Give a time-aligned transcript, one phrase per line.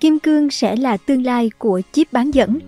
[0.00, 2.58] kim cương sẽ là tương lai của chip bán dẫn.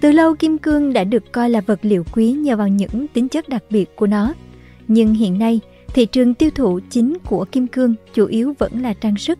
[0.00, 3.28] Từ lâu kim cương đã được coi là vật liệu quý nhờ vào những tính
[3.28, 4.34] chất đặc biệt của nó.
[4.88, 5.60] Nhưng hiện nay,
[5.94, 9.38] thị trường tiêu thụ chính của kim cương chủ yếu vẫn là trang sức.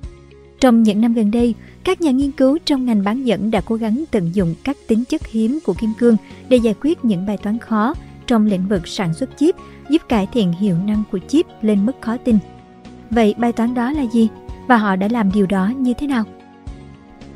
[0.61, 1.55] Trong những năm gần đây,
[1.85, 5.05] các nhà nghiên cứu trong ngành bán dẫn đã cố gắng tận dụng các tính
[5.05, 6.17] chất hiếm của kim cương
[6.49, 7.95] để giải quyết những bài toán khó
[8.27, 9.55] trong lĩnh vực sản xuất chip,
[9.89, 12.39] giúp cải thiện hiệu năng của chip lên mức khó tin.
[13.11, 14.29] Vậy bài toán đó là gì?
[14.67, 16.25] Và họ đã làm điều đó như thế nào?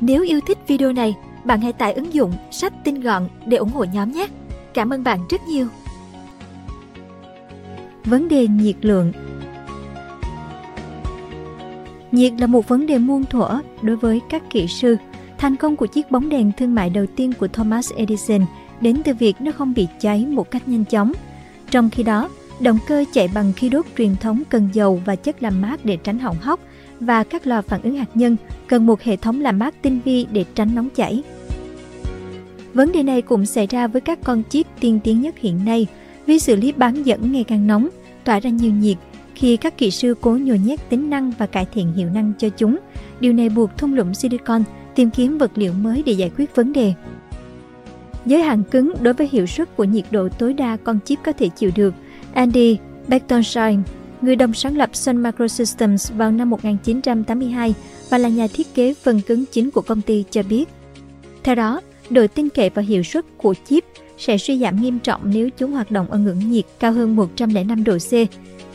[0.01, 3.69] Nếu yêu thích video này, bạn hãy tải ứng dụng sách tin gọn để ủng
[3.69, 4.27] hộ nhóm nhé.
[4.73, 5.67] Cảm ơn bạn rất nhiều.
[8.05, 9.11] Vấn đề nhiệt lượng
[12.11, 14.97] Nhiệt là một vấn đề muôn thuở đối với các kỹ sư.
[15.37, 18.45] Thành công của chiếc bóng đèn thương mại đầu tiên của Thomas Edison
[18.81, 21.11] đến từ việc nó không bị cháy một cách nhanh chóng.
[21.71, 25.43] Trong khi đó, động cơ chạy bằng khí đốt truyền thống cần dầu và chất
[25.43, 26.59] làm mát để tránh hỏng hóc
[26.99, 28.35] và các lò phản ứng hạt nhân
[28.67, 31.23] cần một hệ thống làm mát tinh vi để tránh nóng chảy.
[32.73, 35.87] Vấn đề này cũng xảy ra với các con chip tiên tiến nhất hiện nay
[36.25, 37.89] vì xử lý bán dẫn ngày càng nóng,
[38.23, 38.97] tỏa ra nhiều nhiệt
[39.35, 42.49] khi các kỹ sư cố nhồi nhét tính năng và cải thiện hiệu năng cho
[42.49, 42.77] chúng.
[43.19, 44.63] Điều này buộc thung lũng Silicon
[44.95, 46.93] tìm kiếm vật liệu mới để giải quyết vấn đề.
[48.25, 51.31] Giới hạn cứng đối với hiệu suất của nhiệt độ tối đa con chip có
[51.31, 51.93] thể chịu được.
[52.33, 53.83] Andy Bechtolsheim,
[54.21, 57.73] người đồng sáng lập Sun Microsystems vào năm 1982
[58.09, 60.69] và là nhà thiết kế phần cứng chính của công ty cho biết.
[61.43, 63.83] Theo đó, độ tin cậy và hiệu suất của chip
[64.17, 67.83] sẽ suy giảm nghiêm trọng nếu chúng hoạt động ở ngưỡng nhiệt cao hơn 105
[67.83, 68.11] độ C.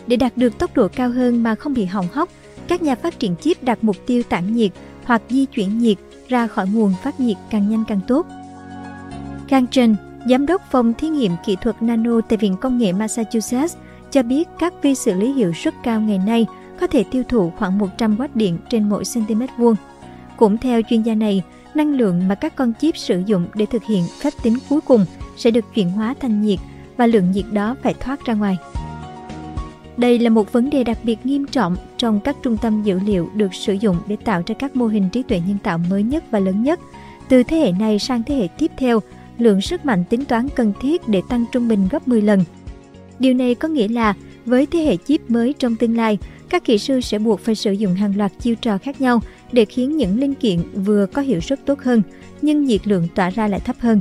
[0.06, 2.28] Để đạt được tốc độ cao hơn mà không bị hỏng hóc,
[2.68, 4.70] các nhà phát triển chip đặt mục tiêu tản nhiệt
[5.04, 5.96] hoặc di chuyển nhiệt
[6.28, 8.26] ra khỏi nguồn phát nhiệt càng nhanh càng tốt.
[9.48, 9.96] Kang Chen,
[10.28, 13.76] giám đốc phòng thí nghiệm kỹ thuật nano tại Viện Công nghệ Massachusetts,
[14.12, 16.46] cho biết các vi xử lý hiệu suất cao ngày nay
[16.80, 19.76] có thể tiêu thụ khoảng 100 W điện trên mỗi cm vuông.
[20.36, 21.42] Cũng theo chuyên gia này,
[21.74, 25.04] năng lượng mà các con chip sử dụng để thực hiện phép tính cuối cùng
[25.36, 26.58] sẽ được chuyển hóa thành nhiệt
[26.96, 28.58] và lượng nhiệt đó phải thoát ra ngoài.
[29.96, 33.30] Đây là một vấn đề đặc biệt nghiêm trọng trong các trung tâm dữ liệu
[33.34, 36.24] được sử dụng để tạo ra các mô hình trí tuệ nhân tạo mới nhất
[36.30, 36.80] và lớn nhất.
[37.28, 39.00] Từ thế hệ này sang thế hệ tiếp theo,
[39.38, 42.44] lượng sức mạnh tính toán cần thiết để tăng trung bình gấp 10 lần.
[43.22, 44.14] Điều này có nghĩa là
[44.46, 46.18] với thế hệ chip mới trong tương lai,
[46.48, 49.22] các kỹ sư sẽ buộc phải sử dụng hàng loạt chiêu trò khác nhau
[49.52, 52.02] để khiến những linh kiện vừa có hiệu suất tốt hơn,
[52.42, 54.00] nhưng nhiệt lượng tỏa ra lại thấp hơn.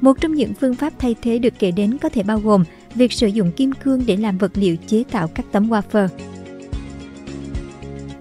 [0.00, 2.64] Một trong những phương pháp thay thế được kể đến có thể bao gồm
[2.94, 6.08] việc sử dụng kim cương để làm vật liệu chế tạo các tấm wafer.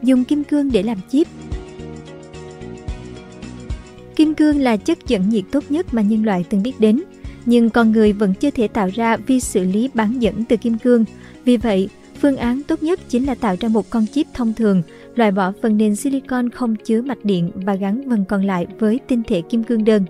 [0.03, 1.28] Dùng kim cương để làm chip
[4.16, 7.02] Kim cương là chất dẫn nhiệt tốt nhất mà nhân loại từng biết đến,
[7.45, 10.78] nhưng con người vẫn chưa thể tạo ra vi xử lý bán dẫn từ kim
[10.78, 11.06] cương.
[11.45, 11.89] Vì vậy,
[12.22, 14.81] phương án tốt nhất chính là tạo ra một con chip thông thường,
[15.16, 19.00] loại bỏ phần nền silicon không chứa mạch điện và gắn phần còn lại với
[19.07, 20.06] tinh thể kim cương đơn.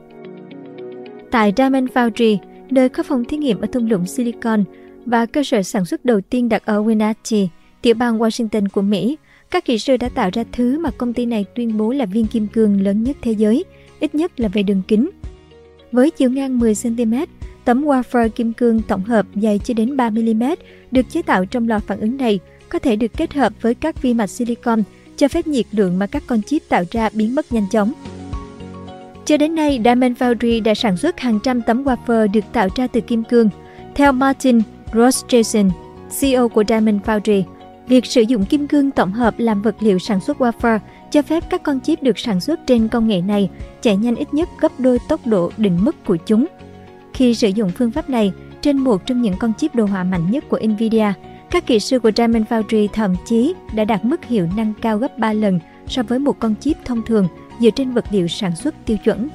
[1.31, 2.37] Tại Diamond Foundry,
[2.69, 4.63] nơi có phòng thí nghiệm ở thung lũng Silicon
[5.05, 7.47] và cơ sở sản xuất đầu tiên đặt ở Wenatchee,
[7.81, 9.17] tiểu bang Washington của Mỹ,
[9.51, 12.27] các kỹ sư đã tạo ra thứ mà công ty này tuyên bố là viên
[12.27, 13.63] kim cương lớn nhất thế giới,
[13.99, 15.09] ít nhất là về đường kính.
[15.91, 17.25] Với chiều ngang 10cm,
[17.65, 20.55] tấm wafer kim cương tổng hợp dày chưa đến 3mm
[20.91, 24.01] được chế tạo trong lò phản ứng này có thể được kết hợp với các
[24.01, 24.83] vi mạch silicon
[25.17, 27.93] cho phép nhiệt lượng mà các con chip tạo ra biến mất nhanh chóng.
[29.25, 32.87] Cho đến nay, Diamond Foundry đã sản xuất hàng trăm tấm wafer được tạo ra
[32.87, 33.49] từ kim cương.
[33.95, 34.59] Theo Martin
[34.91, 35.69] Ross-Jason,
[36.19, 37.43] CEO của Diamond Foundry,
[37.87, 40.79] việc sử dụng kim cương tổng hợp làm vật liệu sản xuất wafer
[41.15, 43.49] cho phép các con chip được sản xuất trên công nghệ này
[43.81, 46.45] chạy nhanh ít nhất gấp đôi tốc độ định mức của chúng.
[47.13, 48.31] Khi sử dụng phương pháp này
[48.61, 51.13] trên một trong những con chip đồ họa mạnh nhất của Nvidia,
[51.51, 55.17] các kỹ sư của Diamond Foundry thậm chí đã đạt mức hiệu năng cao gấp
[55.17, 57.27] 3 lần so với một con chip thông thường
[57.59, 59.29] dựa trên vật liệu sản xuất tiêu chuẩn.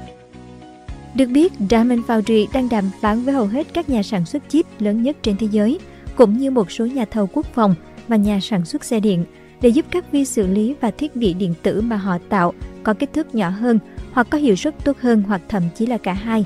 [1.14, 4.66] Được biết, Diamond Foundry đang đàm phán với hầu hết các nhà sản xuất chip
[4.78, 5.78] lớn nhất trên thế giới,
[6.14, 7.74] cũng như một số nhà thầu quốc phòng
[8.08, 9.24] và nhà sản xuất xe điện
[9.62, 12.52] để giúp các vi xử lý và thiết bị điện tử mà họ tạo
[12.82, 13.78] có kích thước nhỏ hơn
[14.12, 16.44] hoặc có hiệu suất tốt hơn hoặc thậm chí là cả hai.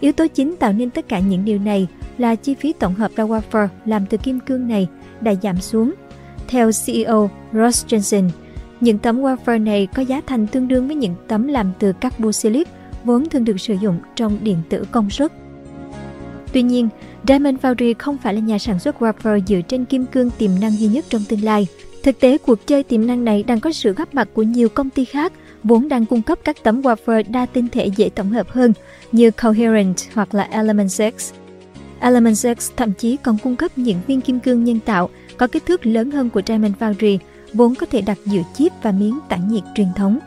[0.00, 1.86] Yếu tố chính tạo nên tất cả những điều này
[2.18, 4.88] là chi phí tổng hợp ra wafer làm từ kim cương này
[5.20, 5.94] đã giảm xuống.
[6.48, 8.28] Theo CEO Ross Johnson,
[8.80, 12.68] những tấm wafer này có giá thành tương đương với những tấm làm từ carboxylic
[13.04, 15.32] vốn thường được sử dụng trong điện tử công suất.
[16.52, 16.88] Tuy nhiên,
[17.28, 20.78] Diamond Foundry không phải là nhà sản xuất wafer dựa trên kim cương tiềm năng
[20.78, 21.66] duy nhất trong tương lai.
[22.06, 24.90] Thực tế, cuộc chơi tiềm năng này đang có sự góp mặt của nhiều công
[24.90, 25.32] ty khác
[25.64, 28.72] vốn đang cung cấp các tấm wafer đa tinh thể dễ tổng hợp hơn
[29.12, 31.10] như Coherent hoặc là Element 6.
[32.00, 35.66] Element 6 thậm chí còn cung cấp những viên kim cương nhân tạo có kích
[35.66, 37.18] thước lớn hơn của Diamond Foundry
[37.52, 40.18] vốn có thể đặt giữa chip và miếng tản nhiệt truyền thống.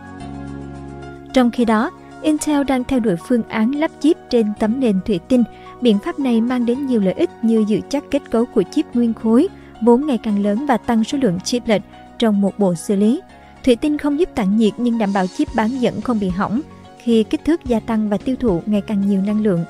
[1.33, 1.91] Trong khi đó,
[2.21, 5.43] Intel đang theo đuổi phương án lắp chip trên tấm nền thủy tinh.
[5.81, 8.95] Biện pháp này mang đến nhiều lợi ích như giữ chắc kết cấu của chip
[8.95, 9.47] nguyên khối,
[9.81, 11.81] vốn ngày càng lớn và tăng số lượng chiplet
[12.19, 13.21] trong một bộ xử lý.
[13.65, 16.61] Thủy tinh không giúp tản nhiệt nhưng đảm bảo chip bán dẫn không bị hỏng
[17.03, 19.65] khi kích thước gia tăng và tiêu thụ ngày càng nhiều năng lượng.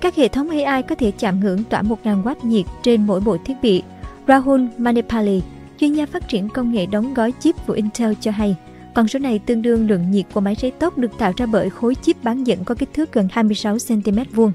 [0.00, 3.54] Các hệ thống AI có thể chạm ngưỡng tỏa 1.000W nhiệt trên mỗi bộ thiết
[3.62, 3.82] bị.
[4.28, 5.42] Rahul Manipali,
[5.80, 8.56] chuyên gia phát triển công nghệ đóng gói chip của Intel cho hay,
[8.94, 11.70] con số này tương đương lượng nhiệt của máy sấy tóc được tạo ra bởi
[11.70, 14.52] khối chip bán dẫn có kích thước gần 26 cm vuông.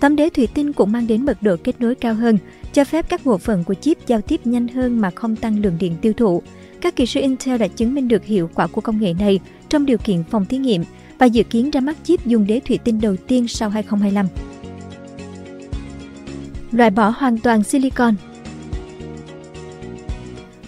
[0.00, 2.38] Tấm đế thủy tinh cũng mang đến mật độ kết nối cao hơn,
[2.74, 5.76] cho phép các bộ phận của chip giao tiếp nhanh hơn mà không tăng lượng
[5.78, 6.42] điện tiêu thụ.
[6.80, 9.86] Các kỹ sư Intel đã chứng minh được hiệu quả của công nghệ này trong
[9.86, 10.84] điều kiện phòng thí nghiệm
[11.18, 14.26] và dự kiến ra mắt chip dùng đế thủy tinh đầu tiên sau 2025.
[16.72, 18.14] Loại bỏ hoàn toàn silicon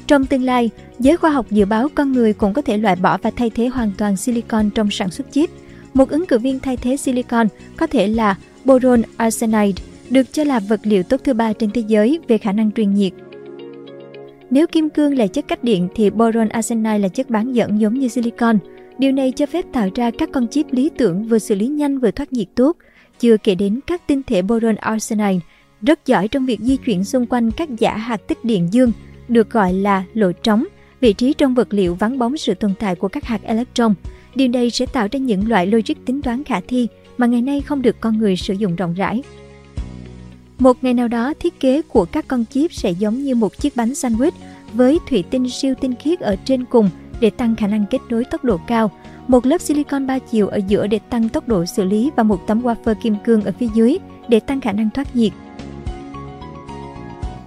[0.06, 3.18] Trong tương lai, giới khoa học dự báo con người cũng có thể loại bỏ
[3.22, 5.50] và thay thế hoàn toàn silicon trong sản xuất chip.
[5.94, 10.60] Một ứng cử viên thay thế silicon có thể là boron arsenide, được cho là
[10.60, 13.12] vật liệu tốt thứ ba trên thế giới về khả năng truyền nhiệt.
[14.50, 17.94] Nếu kim cương là chất cách điện thì boron arsenide là chất bán dẫn giống
[17.94, 18.58] như silicon.
[18.98, 21.98] Điều này cho phép tạo ra các con chip lý tưởng vừa xử lý nhanh
[21.98, 22.76] vừa thoát nhiệt tốt.
[23.20, 25.40] Chưa kể đến các tinh thể boron arsenide
[25.82, 28.92] rất giỏi trong việc di chuyển xung quanh các giả hạt tích điện dương,
[29.28, 30.64] được gọi là lỗ trống,
[31.00, 33.94] vị trí trong vật liệu vắng bóng sự tồn tại của các hạt electron.
[34.34, 36.88] Điều này sẽ tạo ra những loại logic tính toán khả thi
[37.18, 39.22] mà ngày nay không được con người sử dụng rộng rãi.
[40.66, 43.76] Một ngày nào đó, thiết kế của các con chip sẽ giống như một chiếc
[43.76, 44.30] bánh sandwich
[44.72, 46.90] với thủy tinh siêu tinh khiết ở trên cùng
[47.20, 48.90] để tăng khả năng kết nối tốc độ cao,
[49.28, 52.46] một lớp silicon ba chiều ở giữa để tăng tốc độ xử lý và một
[52.46, 53.98] tấm wafer kim cương ở phía dưới
[54.28, 55.32] để tăng khả năng thoát nhiệt.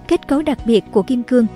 [0.08, 1.46] Kết cấu đặc biệt của kim cương.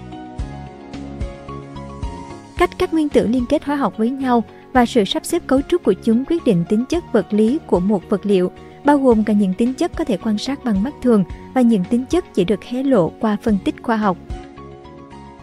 [2.58, 5.60] Cách các nguyên tử liên kết hóa học với nhau và sự sắp xếp cấu
[5.68, 8.50] trúc của chúng quyết định tính chất vật lý của một vật liệu,
[8.84, 11.84] bao gồm cả những tính chất có thể quan sát bằng mắt thường và những
[11.84, 14.16] tính chất chỉ được hé lộ qua phân tích khoa học.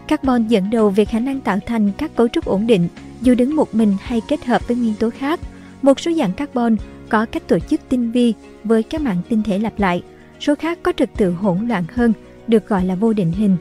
[0.08, 2.88] Carbon dẫn đầu về khả năng tạo thành các cấu trúc ổn định,
[3.22, 5.40] dù đứng một mình hay kết hợp với nguyên tố khác.
[5.82, 6.76] Một số dạng carbon
[7.08, 8.34] có cách tổ chức tinh vi
[8.64, 10.02] với các mạng tinh thể lặp lại,
[10.40, 12.12] số khác có trật tự hỗn loạn hơn,
[12.46, 13.56] được gọi là vô định hình.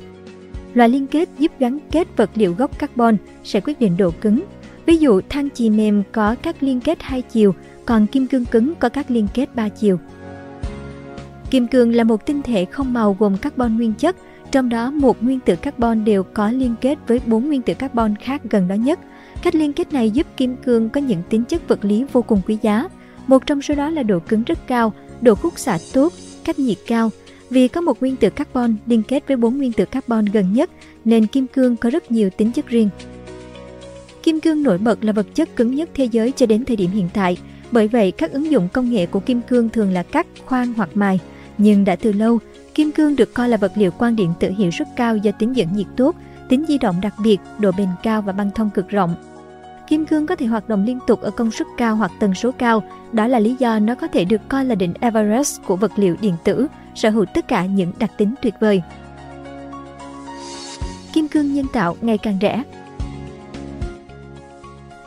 [0.74, 4.44] Loại liên kết giúp gắn kết vật liệu gốc carbon sẽ quyết định độ cứng.
[4.86, 7.54] Ví dụ than chì mềm có các liên kết hai chiều,
[7.92, 10.00] còn kim cương cứng có các liên kết ba chiều.
[11.50, 14.16] Kim cương là một tinh thể không màu gồm carbon nguyên chất,
[14.52, 18.16] trong đó một nguyên tử carbon đều có liên kết với bốn nguyên tử carbon
[18.16, 19.00] khác gần đó nhất.
[19.44, 22.42] Cách liên kết này giúp kim cương có những tính chất vật lý vô cùng
[22.48, 22.88] quý giá.
[23.28, 26.78] Một trong số đó là độ cứng rất cao, độ khúc xạ tốt, cách nhiệt
[26.88, 27.10] cao.
[27.50, 30.70] Vì có một nguyên tử carbon liên kết với bốn nguyên tử carbon gần nhất,
[31.06, 32.90] nên kim cương có rất nhiều tính chất riêng.
[34.24, 36.92] Kim cương nổi bật là vật chất cứng nhất thế giới cho đến thời điểm
[36.92, 37.38] hiện tại.
[37.72, 40.90] Bởi vậy, các ứng dụng công nghệ của kim cương thường là cắt, khoan hoặc
[40.94, 41.20] mài.
[41.58, 42.40] Nhưng đã từ lâu,
[42.76, 45.56] kim cương được coi là vật liệu quang điện tử hiệu rất cao do tính
[45.56, 46.16] dẫn nhiệt tốt,
[46.50, 49.16] tính di động đặc biệt, độ bền cao và băng thông cực rộng.
[49.88, 52.52] Kim cương có thể hoạt động liên tục ở công suất cao hoặc tần số
[52.52, 55.92] cao, đó là lý do nó có thể được coi là đỉnh Everest của vật
[55.96, 58.82] liệu điện tử, sở hữu tất cả những đặc tính tuyệt vời.
[61.14, 62.64] Kim cương nhân tạo ngày càng rẻ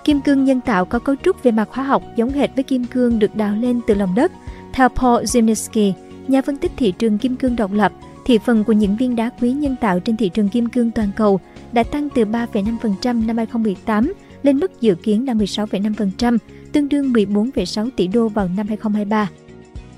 [0.05, 2.85] Kim cương nhân tạo có cấu trúc về mặt hóa học giống hệt với kim
[2.85, 4.33] cương được đào lên từ lòng đất.
[4.73, 5.93] Theo Paul Zimnisky,
[6.29, 7.93] nhà phân tích thị trường kim cương độc lập,
[8.25, 11.11] thị phần của những viên đá quý nhân tạo trên thị trường kim cương toàn
[11.17, 11.41] cầu
[11.73, 14.13] đã tăng từ 3,5% năm 2018
[14.43, 16.39] lên mức dự kiến là 16,5%,
[16.73, 19.29] tương đương 14,6 tỷ đô vào năm 2023.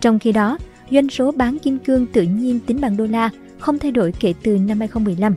[0.00, 0.58] Trong khi đó,
[0.90, 4.34] doanh số bán kim cương tự nhiên tính bằng đô la không thay đổi kể
[4.42, 5.34] từ năm 2015.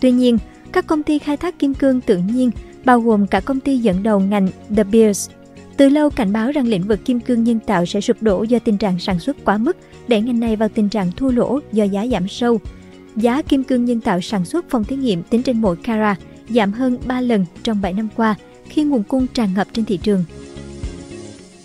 [0.00, 0.38] Tuy nhiên,
[0.72, 2.50] các công ty khai thác kim cương tự nhiên
[2.84, 5.30] bao gồm cả công ty dẫn đầu ngành The Beers.
[5.76, 8.58] Từ lâu cảnh báo rằng lĩnh vực kim cương nhân tạo sẽ sụp đổ do
[8.58, 9.76] tình trạng sản xuất quá mức,
[10.08, 12.60] để ngành này vào tình trạng thua lỗ do giá giảm sâu.
[13.16, 16.18] Giá kim cương nhân tạo sản xuất phòng thí nghiệm tính trên mỗi carat
[16.48, 18.34] giảm hơn 3 lần trong 7 năm qua
[18.68, 20.24] khi nguồn cung tràn ngập trên thị trường.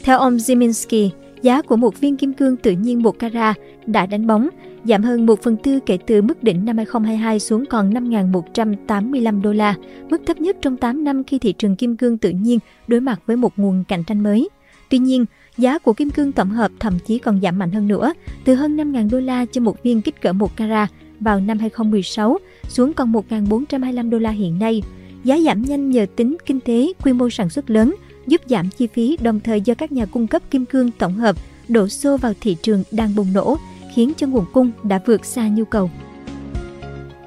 [0.03, 1.09] Theo ông Ziminski,
[1.41, 4.49] giá của một viên kim cương tự nhiên 1 carat đã đánh bóng
[4.87, 9.53] giảm hơn 1 phần tư kể từ mức đỉnh năm 2022 xuống còn 5.185 đô
[9.53, 9.75] la,
[10.09, 13.19] mức thấp nhất trong 8 năm khi thị trường kim cương tự nhiên đối mặt
[13.25, 14.49] với một nguồn cạnh tranh mới.
[14.89, 15.25] Tuy nhiên,
[15.57, 18.13] giá của kim cương tổng hợp thậm chí còn giảm mạnh hơn nữa,
[18.45, 22.37] từ hơn 5.000 đô la cho một viên kích cỡ 1 carat vào năm 2016
[22.67, 24.83] xuống còn 1.425 đô la hiện nay.
[25.23, 27.95] Giá giảm nhanh nhờ tính kinh tế, quy mô sản xuất lớn,
[28.27, 31.35] giúp giảm chi phí đồng thời do các nhà cung cấp kim cương tổng hợp
[31.67, 33.57] đổ xô vào thị trường đang bùng nổ,
[33.95, 35.89] khiến cho nguồn cung đã vượt xa nhu cầu.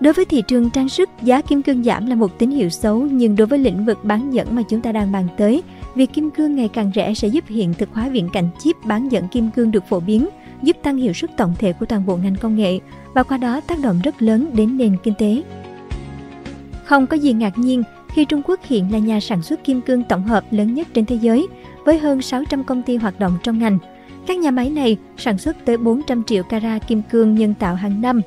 [0.01, 2.99] Đối với thị trường trang sức, giá kim cương giảm là một tín hiệu xấu,
[2.99, 5.63] nhưng đối với lĩnh vực bán dẫn mà chúng ta đang bàn tới,
[5.95, 9.09] việc kim cương ngày càng rẻ sẽ giúp hiện thực hóa viễn cảnh chip bán
[9.09, 10.29] dẫn kim cương được phổ biến,
[10.63, 12.79] giúp tăng hiệu suất tổng thể của toàn bộ ngành công nghệ
[13.15, 15.43] và qua đó tác động rất lớn đến nền kinh tế.
[16.85, 20.03] Không có gì ngạc nhiên khi Trung Quốc hiện là nhà sản xuất kim cương
[20.03, 21.47] tổng hợp lớn nhất trên thế giới,
[21.85, 23.79] với hơn 600 công ty hoạt động trong ngành.
[24.29, 28.01] Các nhà máy này sản xuất tới 400 triệu carat kim cương nhân tạo hàng
[28.01, 28.21] năm.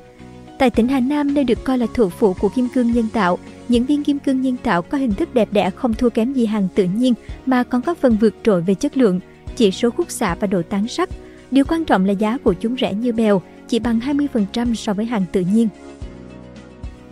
[0.58, 3.38] Tại tỉnh Hà Nam, nơi được coi là thủ phủ của kim cương nhân tạo,
[3.68, 6.46] những viên kim cương nhân tạo có hình thức đẹp đẽ không thua kém gì
[6.46, 7.14] hàng tự nhiên
[7.46, 9.20] mà còn có phần vượt trội về chất lượng,
[9.56, 11.08] chỉ số khúc xạ và độ tán sắc.
[11.50, 15.04] Điều quan trọng là giá của chúng rẻ như bèo, chỉ bằng 20% so với
[15.04, 15.68] hàng tự nhiên.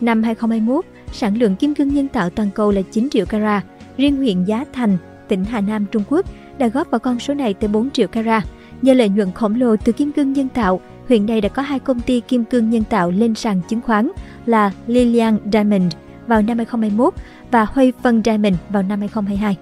[0.01, 3.65] Năm 2021, sản lượng kim cương nhân tạo toàn cầu là 9 triệu carat.
[3.97, 4.97] Riêng huyện Giá Thành,
[5.29, 6.27] tỉnh Hà Nam, Trung Quốc
[6.59, 8.45] đã góp vào con số này tới 4 triệu carat.
[8.83, 11.79] Nhờ lợi nhuận khổng lồ từ kim cương nhân tạo, huyện nay đã có hai
[11.79, 14.11] công ty kim cương nhân tạo lên sàn chứng khoán
[14.47, 15.93] là Lilian Diamond
[16.27, 17.15] vào năm 2021
[17.51, 19.57] và Huy Phân Diamond vào năm 2022.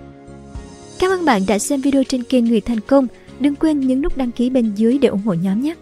[0.99, 3.07] Cảm ơn bạn đã xem video trên kênh Người Thành Công.
[3.41, 5.75] Đừng quên nhấn nút đăng ký bên dưới để ủng hộ nhóm nhé!